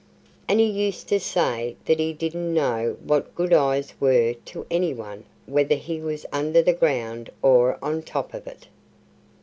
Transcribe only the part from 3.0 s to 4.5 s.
what good eyes were